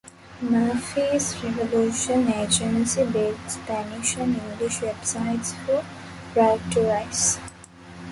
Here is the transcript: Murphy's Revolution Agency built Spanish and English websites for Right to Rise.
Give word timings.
Murphy's 0.41 1.35
Revolution 1.43 2.27
Agency 2.33 3.05
built 3.05 3.37
Spanish 3.47 4.15
and 4.15 4.35
English 4.35 4.79
websites 4.79 5.53
for 5.67 5.85
Right 6.35 6.71
to 6.71 6.81
Rise. 6.81 7.37